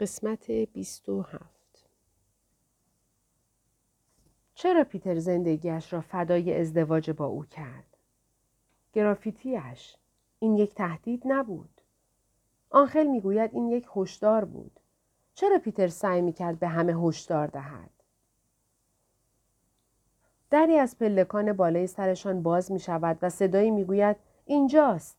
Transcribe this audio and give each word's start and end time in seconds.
قسمت 0.00 0.50
27 0.50 1.88
چرا 4.54 4.84
پیتر 4.84 5.18
زندگیش 5.18 5.92
را 5.92 6.00
فدای 6.00 6.60
ازدواج 6.60 7.10
با 7.10 7.26
او 7.26 7.44
کرد؟ 7.44 7.96
گرافیتیش 8.92 9.96
این 10.38 10.56
یک 10.56 10.74
تهدید 10.74 11.22
نبود. 11.24 11.80
آنخل 12.70 13.06
می‌گوید 13.06 13.54
این 13.54 13.68
یک 13.68 13.86
هشدار 13.96 14.44
بود. 14.44 14.80
چرا 15.34 15.58
پیتر 15.58 15.88
سعی 15.88 16.20
می‌کرد 16.20 16.58
به 16.58 16.68
همه 16.68 16.92
هشدار 16.92 17.46
دهد؟ 17.46 17.90
دری 20.50 20.78
از 20.78 20.98
پلکان 20.98 21.52
بالای 21.52 21.86
سرشان 21.86 22.42
باز 22.42 22.72
می 22.72 22.80
شود 22.80 23.18
و 23.22 23.30
صدایی 23.30 23.70
می‌گوید 23.70 24.16
اینجاست. 24.46 25.16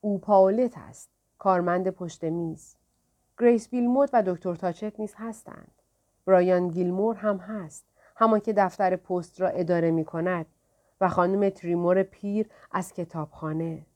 او 0.00 0.18
پاولت 0.18 0.78
است. 0.78 1.10
کارمند 1.38 1.90
پشت 1.90 2.24
میز. 2.24 2.76
گریس 3.38 3.68
بیلموت 3.68 4.10
و 4.12 4.22
دکتر 4.26 4.54
تاچت 4.54 5.00
نیز 5.00 5.14
هستند. 5.16 5.72
برایان 6.26 6.68
گیلمور 6.68 7.16
هم 7.16 7.36
هست. 7.36 7.84
همان 8.16 8.40
که 8.40 8.52
دفتر 8.52 8.96
پست 8.96 9.40
را 9.40 9.48
اداره 9.48 9.90
می 9.90 10.04
کند 10.04 10.46
و 11.00 11.08
خانم 11.08 11.48
تریمور 11.48 12.02
پیر 12.02 12.46
از 12.72 12.92
کتابخانه. 12.92 13.86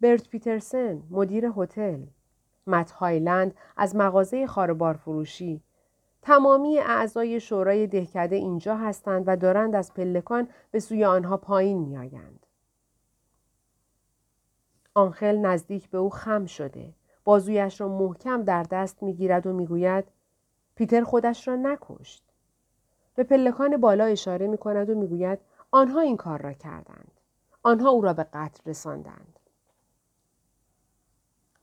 برت 0.00 0.28
پیترسن 0.28 1.02
مدیر 1.10 1.52
هتل. 1.56 2.00
مت 2.66 2.90
هایلند 2.90 3.54
از 3.76 3.96
مغازه 3.96 4.46
خاربار 4.46 4.94
فروشی. 4.94 5.60
تمامی 6.22 6.78
اعضای 6.78 7.40
شورای 7.40 7.86
دهکده 7.86 8.36
اینجا 8.36 8.76
هستند 8.76 9.24
و 9.26 9.36
دارند 9.36 9.74
از 9.74 9.94
پلکان 9.94 10.48
به 10.70 10.80
سوی 10.80 11.04
آنها 11.04 11.36
پایین 11.36 11.78
می 11.78 11.96
آیند. 11.96 12.46
آنخل 14.94 15.36
نزدیک 15.36 15.90
به 15.90 15.98
او 15.98 16.10
خم 16.10 16.46
شده. 16.46 16.92
بازویش 17.24 17.80
را 17.80 17.88
محکم 17.88 18.42
در 18.42 18.62
دست 18.62 19.02
می‌گیرد 19.02 19.46
و 19.46 19.52
می‌گوید 19.52 20.04
پیتر 20.74 21.04
خودش 21.04 21.48
را 21.48 21.56
نکشت. 21.56 22.24
به 23.14 23.24
پلکان 23.24 23.76
بالا 23.76 24.04
اشاره 24.04 24.46
می 24.46 24.58
کند 24.58 24.90
و 24.90 24.94
می‌گوید 24.94 25.38
آنها 25.70 26.00
این 26.00 26.16
کار 26.16 26.42
را 26.42 26.52
کردند. 26.52 27.10
آنها 27.62 27.90
او 27.90 28.00
را 28.00 28.12
به 28.12 28.26
قتل 28.32 28.70
رساندند. 28.70 29.38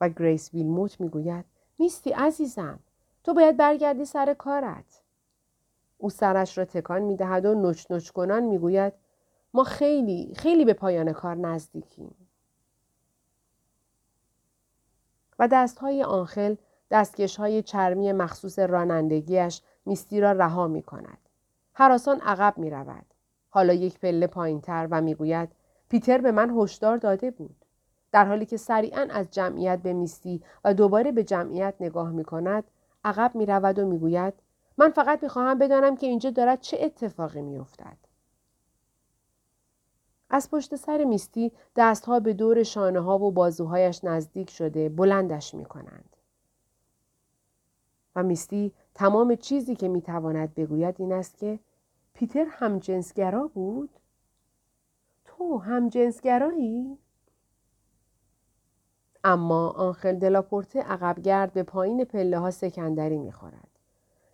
و 0.00 0.08
گریس 0.08 0.54
ویلموت 0.54 1.00
می‌گوید 1.00 1.44
میستی 1.78 2.10
عزیزم 2.10 2.78
تو 3.24 3.34
باید 3.34 3.56
برگردی 3.56 4.04
سر 4.04 4.34
کارت. 4.34 5.02
او 5.98 6.10
سرش 6.10 6.58
را 6.58 6.64
تکان 6.64 7.02
می 7.02 7.16
دهد 7.16 7.44
و 7.44 7.54
نچ 7.54 7.90
نچ 7.90 8.10
کنان 8.10 8.42
می‌گوید 8.42 8.92
ما 9.54 9.64
خیلی 9.64 10.32
خیلی 10.36 10.64
به 10.64 10.72
پایان 10.72 11.12
کار 11.12 11.34
نزدیکیم. 11.34 12.21
و 15.42 15.48
دستهای 15.48 16.02
آنخل 16.02 16.54
دستکش 16.90 17.36
های 17.36 17.62
چرمی 17.62 18.12
مخصوص 18.12 18.58
رانندگیش 18.58 19.62
میستی 19.86 20.20
را 20.20 20.32
رها 20.32 20.68
می 20.68 20.82
کند. 20.82 21.18
حراسان 21.72 22.20
عقب 22.20 22.58
می 22.58 22.70
رود. 22.70 23.04
حالا 23.48 23.72
یک 23.72 23.98
پله 23.98 24.26
پایین 24.26 24.60
تر 24.60 24.88
و 24.90 25.00
می‌گوید 25.00 25.48
پیتر 25.88 26.18
به 26.18 26.32
من 26.32 26.50
هشدار 26.50 26.96
داده 26.96 27.30
بود. 27.30 27.64
در 28.12 28.24
حالی 28.24 28.46
که 28.46 28.56
سریعا 28.56 29.08
از 29.10 29.30
جمعیت 29.30 29.78
به 29.82 29.92
میستی 29.92 30.42
و 30.64 30.74
دوباره 30.74 31.12
به 31.12 31.24
جمعیت 31.24 31.74
نگاه 31.80 32.10
می 32.10 32.24
کند 32.24 32.64
عقب 33.04 33.34
می 33.34 33.46
رود 33.46 33.78
و 33.78 33.86
می‌گوید 33.86 34.34
من 34.78 34.90
فقط 34.90 35.22
می 35.22 35.28
خواهم 35.28 35.58
بدانم 35.58 35.96
که 35.96 36.06
اینجا 36.06 36.30
دارد 36.30 36.60
چه 36.60 36.78
اتفاقی 36.80 37.42
می 37.42 37.58
افتد. 37.58 38.11
از 40.34 40.50
پشت 40.50 40.76
سر 40.76 41.04
میستی 41.04 41.52
دستها 41.76 42.20
به 42.20 42.32
دور 42.32 42.62
شانه 42.62 43.00
ها 43.00 43.18
و 43.18 43.32
بازوهایش 43.32 44.04
نزدیک 44.04 44.50
شده 44.50 44.88
بلندش 44.88 45.54
می 45.54 45.64
کنند. 45.64 46.16
و 48.16 48.22
میستی 48.22 48.72
تمام 48.94 49.36
چیزی 49.36 49.76
که 49.76 49.88
می‌تواند 49.88 50.54
بگوید 50.54 50.94
این 50.98 51.12
است 51.12 51.38
که 51.38 51.58
پیتر 52.14 52.46
هم 52.50 52.78
جنسگرا 52.78 53.48
بود؟ 53.54 53.90
تو 55.24 55.58
هم 55.58 55.88
جنسگرایی؟ 55.88 56.98
اما 59.24 59.68
آنخل 59.68 60.18
دلاپورته 60.18 60.80
عقبگرد 60.82 61.52
به 61.52 61.62
پایین 61.62 62.04
پله 62.04 62.38
ها 62.38 62.50
سکندری 62.50 63.18
می‌خورد. 63.18 63.71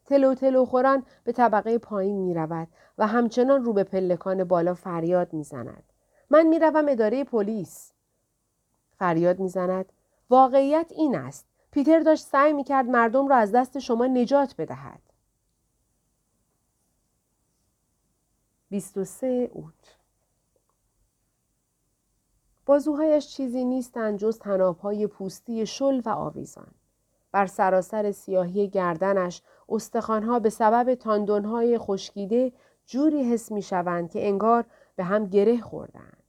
تلو 0.09 0.35
تلو 0.35 0.65
خوران 0.65 1.03
به 1.25 1.33
طبقه 1.33 1.79
پایین 1.79 2.17
می 2.17 2.35
رود 2.35 2.69
و 2.99 3.07
همچنان 3.07 3.65
رو 3.65 3.73
به 3.73 3.85
پلکان 3.85 4.45
بالا 4.45 4.75
فریاد 4.75 5.33
می 5.33 5.45
زند. 5.45 5.83
من 6.31 6.47
می 6.47 6.59
روم 6.59 6.89
اداره 6.89 7.25
پلیس. 7.25 7.93
فریاد 8.99 9.41
می 9.41 9.49
زند. 9.49 9.93
واقعیت 10.31 10.93
این 10.97 11.17
است. 11.17 11.47
پیتر 11.71 12.01
داشت 12.01 12.27
سعی 12.27 12.53
می 12.53 12.65
کرد 12.65 12.87
مردم 12.87 13.29
را 13.29 13.37
از 13.37 13.53
دست 13.53 13.79
شما 13.79 14.07
نجات 14.07 14.55
بدهد. 14.59 15.01
23 18.71 19.51
اوت 19.53 19.97
بازوهایش 22.67 23.29
چیزی 23.29 23.65
نیستند 23.65 24.19
جز 24.19 24.39
تنابهای 24.39 25.07
پوستی 25.07 25.67
شل 25.67 26.01
و 26.05 26.09
آویزان. 26.09 26.78
بر 27.33 27.47
سراسر 27.47 28.13
سیاهی 28.13 28.69
گردنش 28.69 29.43
استخوانها 29.69 30.39
به 30.39 30.51
سبب 30.51 30.95
تاندونهای 30.95 31.79
خشکیده 31.79 32.53
جوری 32.87 33.33
حس 33.33 33.53
می 33.53 33.63
شوند 33.63 34.11
که 34.11 34.29
انگار 34.29 34.65
به 34.97 35.05
هم 35.05 35.27
گره 35.27 35.61
خوردند. 35.61 36.23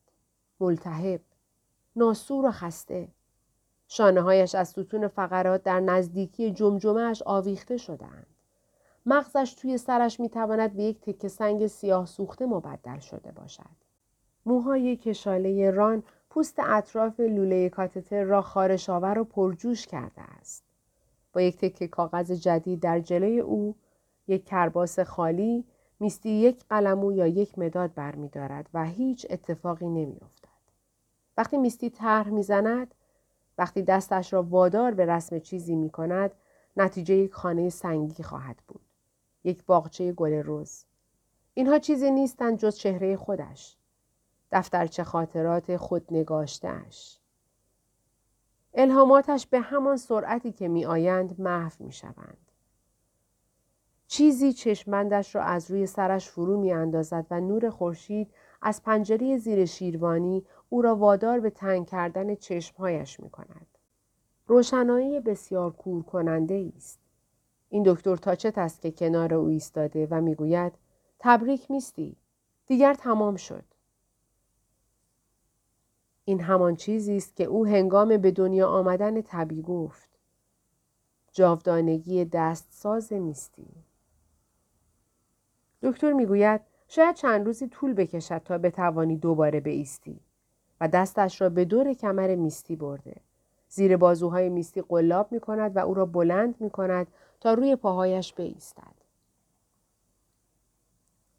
ملتهب، 0.59 1.21
ناسور 1.95 2.45
و 2.45 2.51
خسته. 2.51 3.07
شانه 3.87 4.21
هایش 4.21 4.55
از 4.55 4.69
ستون 4.69 5.07
فقرات 5.07 5.63
در 5.63 5.79
نزدیکی 5.79 6.51
جمجمهش 6.51 7.23
آویخته 7.25 7.77
شدند. 7.77 8.25
مغزش 9.05 9.53
توی 9.53 9.77
سرش 9.77 10.19
می 10.19 10.29
تواند 10.29 10.73
به 10.73 10.83
یک 10.83 11.01
تکه 11.01 11.27
سنگ 11.27 11.67
سیاه 11.67 12.05
سوخته 12.05 12.45
مبدل 12.45 12.99
شده 12.99 13.31
باشد. 13.31 13.79
موهای 14.45 14.95
کشاله 14.95 15.71
ران 15.71 16.03
پوست 16.29 16.59
اطراف 16.59 17.19
لوله 17.19 17.69
کاتتر 17.69 18.23
را 18.23 18.41
خارشآور 18.41 19.19
و 19.19 19.23
پرجوش 19.23 19.87
کرده 19.87 20.21
است. 20.21 20.68
یک 21.41 21.57
تکه 21.57 21.87
کاغذ 21.87 22.31
جدید 22.31 22.79
در 22.79 22.99
جلوی 22.99 23.39
او 23.39 23.75
یک 24.27 24.45
کرباس 24.45 24.99
خالی 24.99 25.65
میستی 25.99 26.29
یک 26.29 26.63
قلمو 26.69 27.11
یا 27.11 27.27
یک 27.27 27.59
مداد 27.59 27.93
برمیدارد 27.93 28.69
و 28.73 28.85
هیچ 28.85 29.27
اتفاقی 29.29 29.87
نمیافتد. 29.87 30.49
وقتی 31.37 31.57
میستی 31.57 31.89
طرح 31.89 32.29
می‌زند 32.29 32.95
وقتی 33.57 33.81
دستش 33.81 34.33
را 34.33 34.43
وادار 34.43 34.93
به 34.93 35.05
رسم 35.05 35.39
چیزی 35.39 35.75
می 35.75 35.89
کند 35.89 36.31
نتیجه 36.77 37.15
یک 37.15 37.33
خانه 37.33 37.69
سنگی 37.69 38.23
خواهد 38.23 38.57
بود. 38.67 38.81
یک 39.43 39.65
باغچه 39.65 40.11
گل 40.11 40.33
روز. 40.33 40.85
اینها 41.53 41.79
چیزی 41.79 42.11
نیستند 42.11 42.57
جز 42.57 42.75
چهره 42.75 43.15
خودش. 43.17 43.77
دفترچه 44.51 45.03
خاطرات 45.03 45.77
خود 45.77 46.05
نگاشتهش. 46.11 47.18
الهاماتش 48.73 49.47
به 49.47 49.59
همان 49.59 49.97
سرعتی 49.97 50.51
که 50.51 50.67
می 50.67 50.85
آیند 50.85 51.41
محو 51.41 51.71
می 51.79 51.91
شوند. 51.91 52.37
چیزی 54.07 54.53
چشمندش 54.53 55.35
را 55.35 55.43
از 55.43 55.71
روی 55.71 55.85
سرش 55.85 56.29
فرو 56.29 56.59
می 56.59 56.71
اندازد 56.73 57.25
و 57.31 57.39
نور 57.39 57.69
خورشید 57.69 58.33
از 58.61 58.83
پنجره 58.83 59.37
زیر 59.37 59.65
شیروانی 59.65 60.45
او 60.69 60.81
را 60.81 60.95
وادار 60.95 61.39
به 61.39 61.49
تنگ 61.49 61.87
کردن 61.87 62.35
چشمهایش 62.35 63.19
می 63.19 63.29
کند. 63.29 63.67
روشنایی 64.47 65.19
بسیار 65.19 65.71
کور 65.71 66.03
کننده 66.03 66.71
است. 66.77 66.99
این 67.69 67.83
دکتر 67.85 68.15
تاچت 68.15 68.57
است 68.57 68.81
که 68.81 68.91
کنار 68.91 69.33
او 69.33 69.47
ایستاده 69.47 70.07
و 70.11 70.21
می‌گوید 70.21 70.73
تبریک 71.19 71.71
میستی 71.71 72.15
دیگر 72.67 72.93
تمام 72.93 73.35
شد 73.35 73.63
این 76.29 76.41
همان 76.41 76.75
چیزی 76.75 77.17
است 77.17 77.35
که 77.35 77.43
او 77.43 77.65
هنگام 77.65 78.17
به 78.17 78.31
دنیا 78.31 78.67
آمدن 78.67 79.21
طبی 79.21 79.61
گفت. 79.61 80.09
جاودانگی 81.31 82.25
دستساز 82.25 83.13
میستی 83.13 83.67
دکتر 85.81 86.13
می‌گوید 86.13 86.61
شاید 86.87 87.15
چند 87.15 87.45
روزی 87.45 87.67
طول 87.67 87.93
بکشد 87.93 88.41
تا 88.45 88.57
بتوانی 88.57 89.17
دوباره 89.17 89.59
بایستی 89.59 90.19
و 90.81 90.87
دستش 90.87 91.41
را 91.41 91.49
به 91.49 91.65
دور 91.65 91.93
کمر 91.93 92.35
میستی 92.35 92.75
برده. 92.75 93.15
زیر 93.69 93.97
بازوهای 93.97 94.49
میستی 94.49 94.81
قلاب 94.81 95.31
می 95.31 95.39
کند 95.39 95.75
و 95.75 95.79
او 95.79 95.93
را 95.93 96.05
بلند 96.05 96.55
می 96.59 96.69
کند 96.69 97.07
تا 97.39 97.53
روی 97.53 97.75
پاهایش 97.75 98.33
بایستد. 98.33 98.98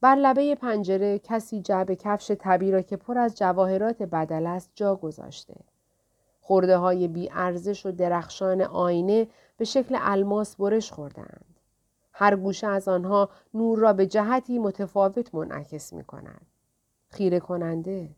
بر 0.01 0.15
لبه 0.15 0.55
پنجره 0.55 1.19
کسی 1.19 1.61
جعب 1.61 1.95
کفش 1.95 2.31
طبی 2.31 2.71
را 2.71 2.83
که 2.83 2.97
پر 2.97 3.19
از 3.19 3.35
جواهرات 3.35 4.03
بدل 4.03 4.47
است 4.47 4.71
جا 4.75 4.97
گذاشته. 4.97 5.55
خورده 6.41 6.77
های 6.77 7.09
بی 7.09 7.31
ارزش 7.33 7.87
و 7.87 7.93
درخشان 7.93 8.63
آینه 8.63 9.29
به 9.57 9.65
شکل 9.65 9.97
الماس 10.01 10.57
برش 10.57 10.93
خوردند. 10.93 11.45
هر 12.13 12.37
گوشه 12.37 12.67
از 12.67 12.89
آنها 12.89 13.29
نور 13.55 13.79
را 13.79 13.93
به 13.93 14.07
جهتی 14.07 14.59
متفاوت 14.59 15.35
منعکس 15.35 15.93
می 15.93 16.05
کند. 16.05 16.47
خیره 17.09 17.41
کننده. 17.41 18.11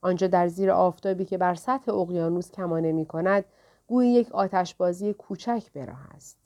آنجا 0.00 0.26
در 0.26 0.48
زیر 0.48 0.70
آفتابی 0.70 1.24
که 1.24 1.38
بر 1.38 1.54
سطح 1.54 1.94
اقیانوس 1.94 2.50
کمانه 2.50 2.92
می 2.92 3.06
کند 3.06 3.44
گویی 3.86 4.12
یک 4.12 4.32
آتشبازی 4.32 5.12
کوچک 5.12 5.72
به 5.72 5.84
راه 5.84 6.06
است. 6.14 6.38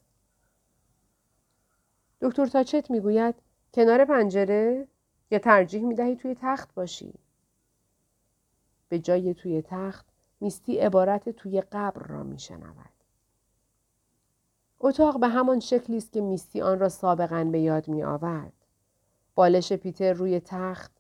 دکتر 2.21 2.47
تاچت 2.47 2.91
می‌گوید 2.91 3.35
کنار 3.75 4.05
پنجره 4.05 4.89
یا 5.31 5.39
ترجیح 5.39 5.85
می‌دهی 5.85 6.17
توی 6.17 6.37
تخت 6.41 6.75
باشی 6.75 7.15
به 8.89 8.99
جای 8.99 9.35
توی 9.35 9.63
تخت 9.63 10.07
میستی 10.41 10.79
عبارت 10.79 11.29
توی 11.29 11.61
قبر 11.61 12.07
را 12.07 12.23
میشنود 12.23 12.91
اتاق 14.81 15.21
به 15.21 15.29
همان 15.29 15.61
شکلی 15.61 15.97
است 15.97 16.13
که 16.13 16.21
میستی 16.21 16.61
آن 16.61 16.79
را 16.79 16.89
سابقا 16.89 17.45
به 17.45 17.61
یاد 17.61 17.89
می 17.89 18.03
آورد. 18.03 18.53
بالش 19.35 19.73
پیتر 19.73 20.13
روی 20.13 20.41
تخت، 20.41 20.93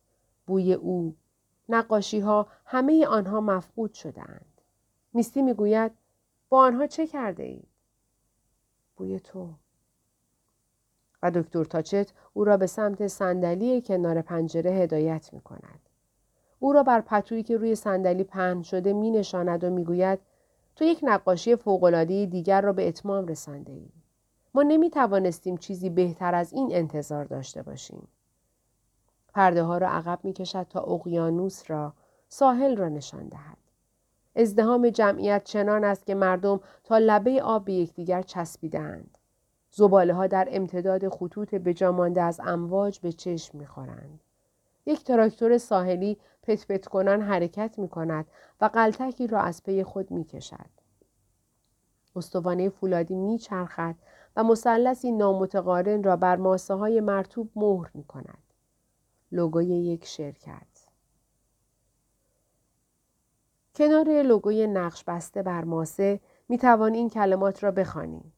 بوی 0.46 0.72
او، 0.72 1.16
نقاشی 1.68 2.20
ها 2.20 2.46
همه 2.64 3.06
آنها 3.06 3.40
مفقود 3.40 3.94
شدهاند. 3.94 4.60
میستی 5.12 5.42
می‌گوید 5.42 5.92
با 6.48 6.60
آنها 6.60 6.86
چه 6.86 7.06
کرده 7.06 7.42
اید؟ 7.42 7.68
بوی 8.96 9.20
تو. 9.20 9.54
و 11.22 11.30
دکتر 11.30 11.64
تاچت 11.64 12.12
او 12.34 12.44
را 12.44 12.56
به 12.56 12.66
سمت 12.66 13.06
صندلی 13.06 13.82
کنار 13.82 14.22
پنجره 14.22 14.70
هدایت 14.70 15.30
می 15.32 15.40
کند. 15.40 15.80
او 16.58 16.72
را 16.72 16.82
بر 16.82 17.00
پتویی 17.00 17.42
که 17.42 17.56
روی 17.56 17.74
صندلی 17.74 18.24
پهن 18.24 18.62
شده 18.62 18.92
می 18.92 19.10
نشاند 19.10 19.64
و 19.64 19.70
می 19.70 19.84
گوید 19.84 20.18
تو 20.76 20.84
یک 20.84 21.00
نقاشی 21.02 21.56
فوقالعاده 21.56 22.26
دیگر 22.26 22.60
را 22.60 22.72
به 22.72 22.88
اتمام 22.88 23.26
رسانده 23.26 23.72
ای. 23.72 23.88
ما 24.54 24.62
نمی 24.62 24.90
توانستیم 24.90 25.56
چیزی 25.56 25.90
بهتر 25.90 26.34
از 26.34 26.52
این 26.52 26.68
انتظار 26.72 27.24
داشته 27.24 27.62
باشیم. 27.62 28.08
پرده 29.34 29.62
ها 29.62 29.78
را 29.78 29.88
عقب 29.88 30.18
می 30.22 30.32
کشد 30.32 30.66
تا 30.70 30.80
اقیانوس 30.80 31.70
را 31.70 31.92
ساحل 32.28 32.76
را 32.76 32.88
نشان 32.88 33.28
دهد. 33.28 33.56
ازدهام 34.36 34.88
جمعیت 34.88 35.44
چنان 35.44 35.84
است 35.84 36.06
که 36.06 36.14
مردم 36.14 36.60
تا 36.84 36.98
لبه 36.98 37.42
آب 37.42 37.64
به 37.64 37.72
یکدیگر 37.72 38.22
چسبیدند. 38.22 39.18
زباله 39.70 40.14
ها 40.14 40.26
در 40.26 40.48
امتداد 40.50 41.08
خطوط 41.08 41.54
بجامانده 41.54 42.22
از 42.22 42.40
امواج 42.44 43.00
به 43.00 43.12
چشم 43.12 43.58
می‌خورند. 43.58 44.20
یک 44.86 45.04
تراکتور 45.04 45.58
ساحلی 45.58 46.18
پت 46.42 46.66
پت 46.66 46.86
کنان 46.86 47.22
حرکت 47.22 47.78
می 47.78 47.88
کند 47.88 48.26
و 48.60 48.64
قلتکی 48.64 49.26
را 49.26 49.40
از 49.40 49.62
پی 49.62 49.82
خود 49.82 50.10
می 50.10 50.24
کشد. 50.24 50.70
استوانه 52.16 52.68
فولادی 52.68 53.16
می 53.16 53.38
چرخد 53.38 53.94
و 54.36 54.44
مثلثی 54.44 55.12
نامتقارن 55.12 56.02
را 56.02 56.16
بر 56.16 56.36
ماسه 56.36 56.74
های 56.74 57.00
مرتوب 57.00 57.50
مهر 57.56 57.90
می 57.94 58.04
کند. 58.04 58.42
لوگوی 59.32 59.66
یک 59.66 60.04
شرکت 60.04 60.66
کنار 63.74 64.22
لوگوی 64.22 64.66
نقش 64.66 65.04
بسته 65.04 65.42
بر 65.42 65.64
ماسه 65.64 66.20
می 66.48 66.58
توان 66.58 66.94
این 66.94 67.10
کلمات 67.10 67.64
را 67.64 67.70
بخوانیم. 67.70 68.32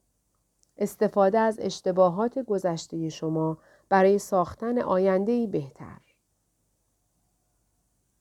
استفاده 0.78 1.38
از 1.38 1.58
اشتباهات 1.60 2.38
گذشته 2.38 3.08
شما 3.08 3.58
برای 3.88 4.18
ساختن 4.18 4.78
آینده 4.78 5.46
بهتر. 5.46 6.00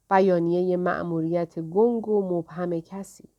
بیانیه 0.09 0.77
مأموریت 0.77 1.59
گنگ 1.59 2.07
و 2.07 2.37
مبهم 2.37 2.79
کسی. 2.79 3.29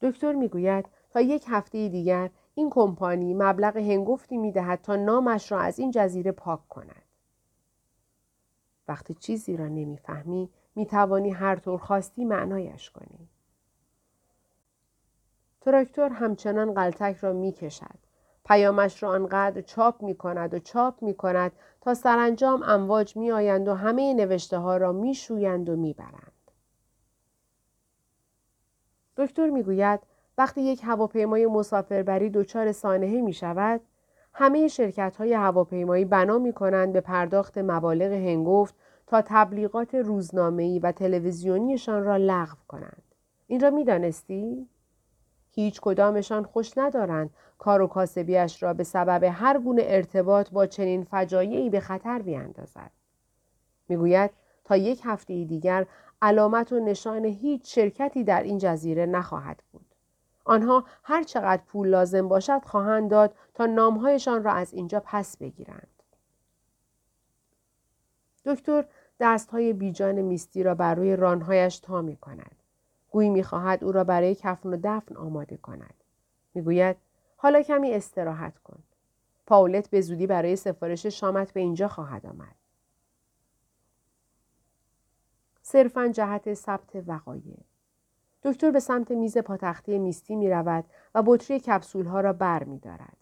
دکتر 0.00 0.32
می‌گوید 0.32 0.88
تا 1.10 1.20
یک 1.20 1.44
هفته 1.48 1.88
دیگر 1.88 2.30
این 2.54 2.70
کمپانی 2.70 3.34
مبلغ 3.34 3.76
هنگفتی 3.76 4.36
می‌دهد 4.36 4.82
تا 4.82 4.96
نامش 4.96 5.52
را 5.52 5.60
از 5.60 5.78
این 5.78 5.90
جزیره 5.90 6.32
پاک 6.32 6.68
کند. 6.68 7.02
وقتی 8.88 9.14
چیزی 9.14 9.56
را 9.56 9.68
نمی‌فهمی 9.68 10.50
می 10.74 10.86
توانی 10.86 11.30
هر 11.30 11.56
طور 11.56 11.78
خواستی 11.78 12.24
معنایش 12.24 12.90
کنی. 12.90 13.29
تراکتور 15.60 16.08
همچنان 16.08 16.74
قلتک 16.74 17.16
را 17.16 17.32
می 17.32 17.52
کشد. 17.52 17.98
پیامش 18.44 19.02
را 19.02 19.10
آنقدر 19.10 19.60
چاپ 19.60 20.02
می 20.02 20.14
کند 20.14 20.54
و 20.54 20.58
چاپ 20.58 21.02
می 21.02 21.14
کند 21.14 21.52
تا 21.80 21.94
سرانجام 21.94 22.62
امواج 22.62 23.16
می 23.16 23.32
آیند 23.32 23.68
و 23.68 23.74
همه 23.74 24.14
نوشته 24.14 24.58
ها 24.58 24.76
را 24.76 24.92
می 24.92 25.14
شویند 25.14 25.68
و 25.68 25.76
می 25.76 25.92
برند. 25.92 26.32
دکتر 29.16 29.50
می 29.50 29.62
گوید 29.62 30.00
وقتی 30.38 30.60
یک 30.60 30.80
هواپیمای 30.84 31.46
مسافربری 31.46 32.30
دچار 32.30 32.72
سانحه 32.72 33.20
می 33.20 33.32
شود 33.32 33.80
همه 34.34 34.68
شرکت 34.68 35.16
های 35.16 35.32
هواپیمایی 35.32 36.04
بنا 36.04 36.38
می 36.38 36.52
کنند 36.52 36.92
به 36.92 37.00
پرداخت 37.00 37.58
مبالغ 37.58 38.12
هنگفت 38.12 38.74
تا 39.06 39.22
تبلیغات 39.26 39.94
روزنامه‌ای 39.94 40.78
و 40.78 40.92
تلویزیونیشان 40.92 42.04
را 42.04 42.16
لغو 42.16 42.56
کنند. 42.68 43.02
این 43.46 43.60
را 43.60 43.70
می 43.70 43.84
دانستی؟ 43.84 44.68
هیچ 45.50 45.80
کدامشان 45.80 46.44
خوش 46.44 46.78
ندارند 46.78 47.30
کار 47.58 47.82
و 47.82 47.86
کاسبیش 47.86 48.62
را 48.62 48.74
به 48.74 48.84
سبب 48.84 49.24
هر 49.24 49.58
گونه 49.58 49.82
ارتباط 49.84 50.50
با 50.50 50.66
چنین 50.66 51.04
فجایعی 51.04 51.70
به 51.70 51.80
خطر 51.80 52.18
بیاندازد. 52.18 52.90
می‌گوید 53.88 54.30
تا 54.64 54.76
یک 54.76 55.00
هفته 55.04 55.44
دیگر 55.44 55.86
علامت 56.22 56.72
و 56.72 56.80
نشان 56.80 57.24
هیچ 57.24 57.74
شرکتی 57.74 58.24
در 58.24 58.42
این 58.42 58.58
جزیره 58.58 59.06
نخواهد 59.06 59.62
بود. 59.72 59.86
آنها 60.44 60.84
هر 61.02 61.22
چقدر 61.22 61.62
پول 61.66 61.88
لازم 61.88 62.28
باشد 62.28 62.60
خواهند 62.64 63.10
داد 63.10 63.34
تا 63.54 63.66
نامهایشان 63.66 64.44
را 64.44 64.52
از 64.52 64.74
اینجا 64.74 65.02
پس 65.04 65.36
بگیرند. 65.36 65.88
دکتر 68.44 68.84
دستهای 69.20 69.72
بیجان 69.72 70.20
میستی 70.20 70.62
را 70.62 70.74
بر 70.74 70.94
روی 70.94 71.16
رانهایش 71.16 71.78
تا 71.78 72.02
می 72.02 72.16
کند. 72.16 72.59
گویی 73.10 73.30
می‌خواهد 73.30 73.84
او 73.84 73.92
را 73.92 74.04
برای 74.04 74.34
کفن 74.34 74.68
و 74.68 74.76
دفن 74.82 75.16
آماده 75.16 75.56
کند. 75.56 75.94
می‌گوید 76.54 76.96
حالا 77.36 77.62
کمی 77.62 77.92
استراحت 77.92 78.58
کن. 78.58 78.82
پاولت 79.46 79.90
به 79.90 80.00
زودی 80.00 80.26
برای 80.26 80.56
سفارش 80.56 81.06
شامت 81.06 81.52
به 81.52 81.60
اینجا 81.60 81.88
خواهد 81.88 82.26
آمد. 82.26 82.54
صرفا 85.62 86.08
جهت 86.08 86.54
ثبت 86.54 87.02
وقایع 87.06 87.56
دکتر 88.42 88.70
به 88.70 88.80
سمت 88.80 89.10
میز 89.10 89.38
پاتختی 89.38 89.98
میستی 89.98 90.36
می 90.36 90.50
رود 90.50 90.84
و 91.14 91.22
بطری 91.26 91.60
کپسول 91.60 92.06
ها 92.06 92.20
را 92.20 92.32
بر 92.32 92.64
می 92.64 92.78
دارد. 92.78 93.16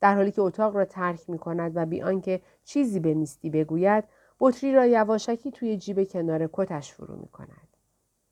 در 0.00 0.14
حالی 0.14 0.32
که 0.32 0.42
اتاق 0.42 0.76
را 0.76 0.84
ترک 0.84 1.30
می 1.30 1.38
کند 1.38 1.72
و 1.74 1.86
بی 1.86 2.02
آنکه 2.02 2.42
چیزی 2.64 3.00
به 3.00 3.14
میستی 3.14 3.50
بگوید 3.50 4.04
بطری 4.40 4.74
را 4.74 4.86
یواشکی 4.86 5.50
توی 5.50 5.76
جیب 5.76 6.04
کنار 6.04 6.50
کتش 6.52 6.92
فرو 6.92 7.16
می 7.16 7.28
کند. 7.28 7.68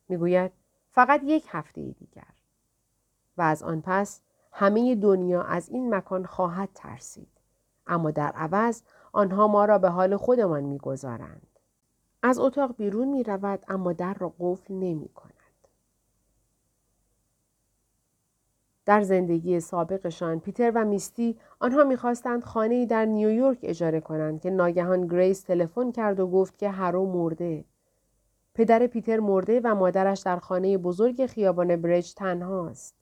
می 0.08 0.16
گوید 0.16 0.52
فقط 0.98 1.20
یک 1.24 1.46
هفته 1.48 1.82
دیگر. 1.82 2.34
و 3.36 3.42
از 3.42 3.62
آن 3.62 3.82
پس 3.84 4.20
همه 4.52 4.94
دنیا 4.94 5.42
از 5.42 5.68
این 5.68 5.94
مکان 5.94 6.26
خواهد 6.26 6.68
ترسید. 6.74 7.28
اما 7.86 8.10
در 8.10 8.32
عوض 8.32 8.82
آنها 9.12 9.48
ما 9.48 9.64
را 9.64 9.78
به 9.78 9.88
حال 9.88 10.16
خودمان 10.16 10.62
می‌گذارند. 10.64 11.46
از 12.22 12.38
اتاق 12.38 12.76
بیرون 12.76 13.08
می 13.08 13.22
رود 13.22 13.64
اما 13.68 13.92
در 13.92 14.14
را 14.14 14.34
قفل 14.38 14.74
نمی 14.74 15.08
کند. 15.08 15.68
در 18.86 19.02
زندگی 19.02 19.60
سابقشان 19.60 20.40
پیتر 20.40 20.72
و 20.74 20.84
میستی 20.84 21.38
آنها 21.60 21.84
می‌خواستند 21.84 22.44
خانه 22.44 22.86
در 22.86 23.04
نیویورک 23.04 23.58
اجاره 23.62 24.00
کنند 24.00 24.40
که 24.40 24.50
ناگهان 24.50 25.06
گریس 25.06 25.42
تلفن 25.42 25.92
کرد 25.92 26.20
و 26.20 26.26
گفت 26.26 26.58
که 26.58 26.70
هرو 26.70 27.12
مرده 27.12 27.64
پدر 28.58 28.86
پیتر 28.86 29.20
مرده 29.20 29.60
و 29.64 29.74
مادرش 29.74 30.20
در 30.20 30.38
خانه 30.38 30.78
بزرگ 30.78 31.26
خیابان 31.26 31.76
برچ 31.76 32.14
تنهاست 32.14 32.94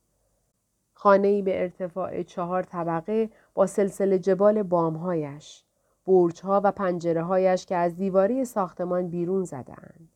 خانه 0.94 1.28
ای 1.28 1.42
به 1.42 1.62
ارتفاع 1.62 2.22
چهار 2.22 2.62
طبقه 2.62 3.30
با 3.54 3.66
سلسله 3.66 4.18
جبال 4.18 4.62
بامهایش 4.62 5.64
برجها 6.06 6.60
و 6.64 6.72
پنجره 6.72 7.22
هایش 7.22 7.66
که 7.66 7.76
از 7.76 7.96
دیواری 7.96 8.44
ساختمان 8.44 9.08
بیرون 9.08 9.44
زدند 9.44 10.08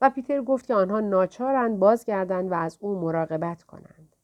و 0.00 0.10
پیتر 0.10 0.42
گفت 0.42 0.66
که 0.66 0.74
آنها 0.74 1.00
ناچارند 1.00 1.78
بازگردند 1.78 2.52
و 2.52 2.54
از 2.54 2.78
او 2.80 3.00
مراقبت 3.00 3.62
کنند 3.62 4.16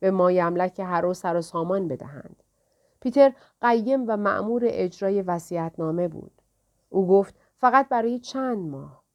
به 0.00 0.10
مایملک 0.10 0.80
هر 0.80 1.12
سر 1.12 1.36
و 1.36 1.42
سامان 1.42 1.88
بدهند. 1.88 2.42
پیتر 3.00 3.32
قیم 3.60 4.04
و 4.08 4.16
معمور 4.16 4.62
اجرای 4.64 5.24
نامه 5.78 6.08
بود. 6.08 6.32
او 6.88 7.06
گفت 7.06 7.34
فقط 7.56 7.88
برای 7.88 8.18
چند 8.18 8.58
ماه. 8.58 9.07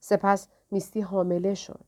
سپس 0.00 0.48
میستی 0.70 1.00
حامله 1.00 1.54
شد. 1.54 1.84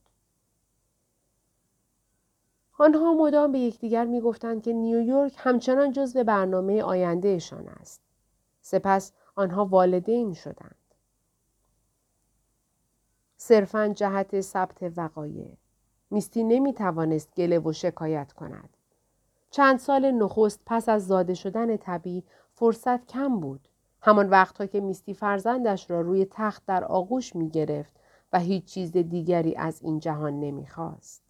آنها 2.77 3.13
مدام 3.13 3.51
به 3.51 3.59
یکدیگر 3.59 4.05
می‌گفتند 4.05 4.63
که 4.63 4.73
نیویورک 4.73 5.33
همچنان 5.37 5.91
جزو 5.91 6.23
برنامه 6.23 6.83
آیندهشان 6.83 7.67
است. 7.67 8.01
سپس 8.61 9.11
آنها 9.35 9.65
والدین 9.65 10.33
شدند. 10.33 10.75
صرفا 13.37 13.87
جهت 13.87 14.41
ثبت 14.41 14.93
وقایع 14.97 15.57
میستی 16.11 16.43
نمی 16.43 16.73
توانست 16.73 17.35
گله 17.35 17.59
و 17.59 17.73
شکایت 17.73 18.33
کند. 18.33 18.69
چند 19.51 19.79
سال 19.79 20.11
نخست 20.11 20.61
پس 20.65 20.89
از 20.89 21.07
زاده 21.07 21.33
شدن 21.33 21.77
طبی 21.77 22.23
فرصت 22.53 23.07
کم 23.07 23.39
بود. 23.39 23.67
همان 24.01 24.29
وقتها 24.29 24.65
که 24.65 24.81
میستی 24.81 25.13
فرزندش 25.13 25.91
را 25.91 26.01
روی 26.01 26.27
تخت 26.31 26.65
در 26.65 26.83
آغوش 26.83 27.35
می 27.35 27.49
گرفت 27.49 27.93
و 28.33 28.39
هیچ 28.39 28.65
چیز 28.65 28.91
دیگری 28.91 29.55
از 29.55 29.81
این 29.81 29.99
جهان 29.99 30.39
نمی 30.39 30.67
خواست. 30.67 31.23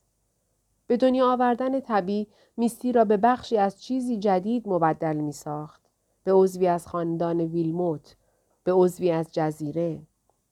به 0.88 0.98
دنیا 0.98 1.32
آوردن 1.32 1.80
طبی 1.80 2.28
میستی 2.58 2.92
را 2.92 3.06
به 3.06 3.18
بخشی 3.18 3.58
از 3.58 3.84
چیزی 3.84 4.18
جدید 4.18 4.70
مبدل 4.70 5.16
می 5.16 5.32
ساخت. 5.32 5.82
به 6.24 6.34
عضوی 6.34 6.68
از 6.68 6.88
خاندان 6.88 7.42
ویلموت، 7.42 8.16
به 8.64 8.74
عضوی 8.74 9.12
از 9.12 9.30
جزیره. 9.32 10.00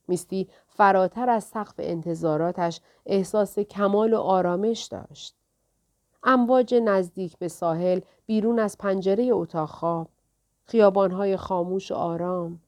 میستی 0.08 0.48
فراتر 0.68 1.30
از 1.30 1.44
سقف 1.44 1.76
انتظاراتش 1.78 2.82
احساس 3.06 3.60
کمال 3.60 4.14
و 4.14 4.18
آرامش 4.18 4.84
داشت. 4.84 5.36
امواج 6.24 6.76
نزدیک 6.76 7.38
به 7.38 7.48
ساحل 7.48 8.00
بیرون 8.26 8.60
از 8.60 8.78
پنجره 8.78 9.30
اتاق 9.32 9.70
خواب، 9.70 10.08
خیابانهای 10.66 11.38
خاموش 11.38 11.92
و 11.92 11.96
آرام. 11.96 12.60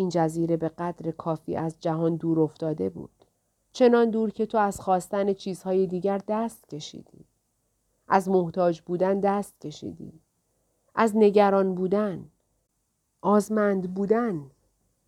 این 0.00 0.08
جزیره 0.08 0.56
به 0.56 0.68
قدر 0.68 1.10
کافی 1.10 1.56
از 1.56 1.76
جهان 1.80 2.16
دور 2.16 2.40
افتاده 2.40 2.88
بود. 2.88 3.24
چنان 3.72 4.10
دور 4.10 4.30
که 4.30 4.46
تو 4.46 4.58
از 4.58 4.80
خواستن 4.80 5.32
چیزهای 5.32 5.86
دیگر 5.86 6.20
دست 6.28 6.68
کشیدی. 6.68 7.24
از 8.08 8.28
محتاج 8.28 8.80
بودن 8.80 9.20
دست 9.20 9.60
کشیدی. 9.60 10.20
از 10.94 11.16
نگران 11.16 11.74
بودن. 11.74 12.24
آزمند 13.20 13.94
بودن. 13.94 14.50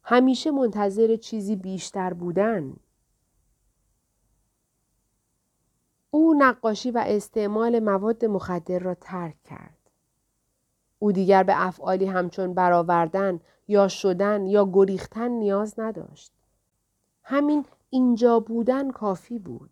همیشه 0.03 0.51
منتظر 0.51 1.17
چیزی 1.17 1.57
بیشتر 1.57 2.13
بودن. 2.13 2.77
او 6.11 6.35
نقاشی 6.39 6.91
و 6.91 7.05
استعمال 7.07 7.81
مواد 7.81 8.25
مخدر 8.25 8.79
را 8.79 8.95
ترک 8.95 9.43
کرد. 9.45 9.91
او 10.99 11.13
دیگر 11.13 11.43
به 11.43 11.67
افعالی 11.67 12.07
همچون 12.07 12.55
برآوردن 12.55 13.41
یا 13.73 13.89
شدن 13.89 14.47
یا 14.47 14.71
گریختن 14.73 15.31
نیاز 15.31 15.75
نداشت. 15.81 16.33
همین 17.23 17.65
اینجا 17.91 18.41
بودن 18.41 18.91
کافی 18.91 19.39
بود. 19.39 19.71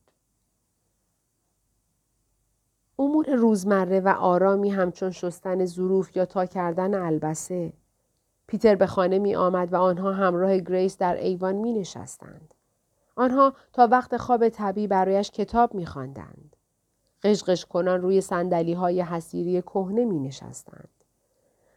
امور 2.99 3.35
روزمره 3.35 4.00
و 4.00 4.09
آرامی 4.09 4.71
همچون 4.71 5.11
شستن 5.11 5.64
ظروف 5.64 6.16
یا 6.16 6.25
تا 6.25 6.47
کردن 6.47 6.95
البسه. 6.95 7.73
پیتر 8.47 8.75
به 8.75 8.87
خانه 8.87 9.19
می 9.19 9.37
آمد 9.37 9.73
و 9.73 9.76
آنها 9.76 10.12
همراه 10.12 10.59
گریس 10.59 10.99
در 10.99 11.16
ایوان 11.16 11.54
می 11.54 11.73
نشستند. 11.73 12.54
آنها 13.16 13.52
تا 13.73 13.88
وقت 13.90 14.16
خواب 14.16 14.49
تبی 14.49 14.87
برایش 14.87 15.30
کتاب 15.30 15.75
می 15.75 15.87
خواندند. 15.87 16.57
خش 17.23 17.44
خش 17.44 17.64
کنان 17.64 18.02
روی 18.02 18.21
صندلی 18.21 18.73
های 18.73 19.00
حصیری 19.00 19.62
کهنه 19.62 20.04
می 20.04 20.21
نشستند. 20.21 20.88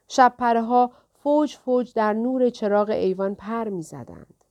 شب 0.08 0.34
پره 0.38 0.62
ها 0.62 0.92
فوج 1.24 1.56
فوج 1.56 1.94
در 1.94 2.14
نور 2.14 2.50
چراغ 2.50 2.90
ایوان 2.90 3.36
پر 3.36 3.70
می 3.70 3.82
زدند. 3.82 4.44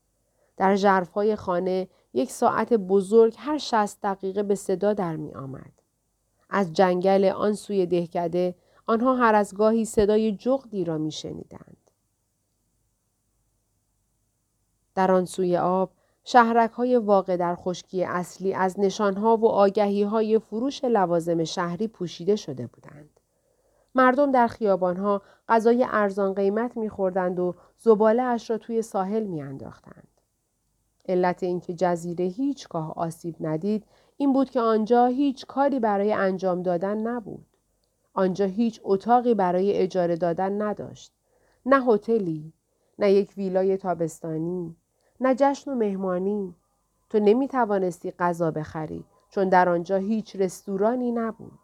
در 0.57 0.77
جرفهای 0.77 1.37
خانه 1.37 1.89
یک 2.15 2.31
ساعت 2.31 2.73
بزرگ 2.73 3.35
هر 3.39 3.59
شست 3.59 4.03
دقیقه 4.03 4.43
به 4.43 4.55
صدا 4.55 4.93
در 4.93 5.17
می 5.17 5.35
آمد. 5.35 5.73
از 6.51 6.73
جنگل 6.73 7.25
آن 7.25 7.53
سوی 7.53 7.87
دهکده 7.87 8.55
آنها 8.87 9.17
هر 9.17 9.35
از 9.35 9.55
گاهی 9.55 9.85
صدای 9.85 10.33
جغدی 10.33 10.85
را 10.85 10.99
می 10.99 11.13
شنیدند. 11.13 11.91
در 14.95 15.13
آن 15.13 15.25
سوی 15.25 15.57
آب 15.57 15.91
شهرک 16.25 16.71
های 16.71 16.97
واقع 16.97 17.37
در 17.37 17.55
خشکی 17.55 18.05
اصلی 18.05 18.55
از 18.55 18.81
نشانها 18.81 19.37
و 19.37 19.49
آگهی 19.49 20.03
های 20.03 20.39
فروش 20.39 20.85
لوازم 20.85 21.45
شهری 21.45 21.89
پوشیده 21.89 22.37
شده 22.37 22.67
بودند. 22.67 23.12
مردم 23.95 24.31
در 24.33 24.47
خیابانها 24.47 25.23
غذای 25.49 25.87
ارزان 25.91 26.35
قیمت 26.35 26.77
میخوردند 26.77 27.39
و 27.39 27.55
زباله 27.79 28.23
اش 28.23 28.51
را 28.51 28.59
توی 28.59 28.83
ساحل 28.83 29.23
میانداختند. 29.23 30.09
علت 31.09 31.43
اینکه 31.43 31.75
جزیره 31.75 32.25
هیچگاه 32.25 32.93
آسیب 32.97 33.37
ندید 33.41 33.85
این 34.17 34.33
بود 34.33 34.51
که 34.51 34.61
آنجا 34.61 35.07
هیچ 35.07 35.47
کاری 35.47 35.81
برای 35.81 36.13
انجام 36.13 36.63
دادن 36.63 36.99
نبود. 36.99 37.47
آنجا 38.15 38.45
هیچ 38.45 38.81
اتاقی 38.85 39.35
برای 39.35 39.73
اجاره 39.73 40.17
دادن 40.17 40.63
نداشت. 40.63 41.13
نه 41.67 41.85
هتلی، 41.87 42.53
نه 42.99 43.13
یک 43.13 43.33
ویلای 43.37 43.77
تابستانی، 43.77 44.77
نه 45.21 45.35
جشن 45.35 45.71
و 45.71 45.75
مهمانی. 45.75 46.55
تو 47.11 47.19
نمی 47.19 47.49
توانستی 47.49 48.11
غذا 48.11 48.51
بخری 48.51 49.05
چون 49.29 49.49
در 49.49 49.69
آنجا 49.69 49.97
هیچ 49.97 50.37
رستورانی 50.37 51.13
نبود. 51.13 51.59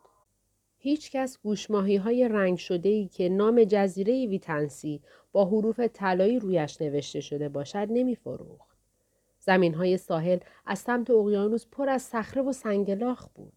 هیچ 0.81 1.11
کس 1.11 1.39
گوشماهی 1.39 1.97
های 1.97 2.29
رنگ 2.29 2.59
شده 2.59 2.89
ای 2.89 3.09
که 3.09 3.29
نام 3.29 3.65
جزیره 3.65 4.27
ویتنسی 4.27 5.03
با 5.33 5.45
حروف 5.45 5.81
طلایی 5.81 6.39
رویش 6.39 6.81
نوشته 6.81 7.21
شده 7.21 7.49
باشد 7.49 7.87
نمی 7.91 8.17
فروخت. 8.17 8.79
زمین 9.41 9.75
های 9.75 9.97
ساحل 9.97 10.39
از 10.67 10.79
سمت 10.79 11.11
اقیانوس 11.11 11.67
پر 11.71 11.89
از 11.89 12.03
صخره 12.03 12.43
و 12.43 12.53
سنگلاخ 12.53 13.29
بود. 13.29 13.53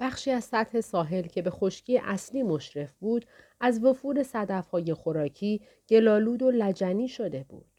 بخشی 0.00 0.30
از 0.30 0.44
سطح 0.44 0.80
ساحل 0.80 1.22
که 1.22 1.42
به 1.42 1.50
خشکی 1.50 1.98
اصلی 1.98 2.42
مشرف 2.42 2.94
بود 2.96 3.26
از 3.60 3.84
وفور 3.84 4.22
صدف 4.22 4.68
های 4.68 4.94
خوراکی 4.94 5.60
گلالود 5.88 6.42
و 6.42 6.50
لجنی 6.50 7.08
شده 7.08 7.44
بود. 7.48 7.73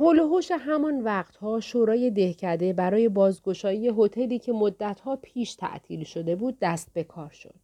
حول 0.00 0.18
و 0.20 0.40
همان 0.60 1.00
وقتها 1.00 1.60
شورای 1.60 2.10
دهکده 2.10 2.72
برای 2.72 3.08
بازگشایی 3.08 3.88
هتلی 3.88 4.38
که 4.38 4.52
مدتها 4.52 5.16
پیش 5.16 5.54
تعطیل 5.54 6.04
شده 6.04 6.36
بود 6.36 6.58
دست 6.60 6.92
به 6.92 7.04
کار 7.04 7.30
شد. 7.30 7.54